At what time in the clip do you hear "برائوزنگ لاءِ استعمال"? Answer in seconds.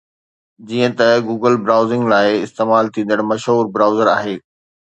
1.63-2.85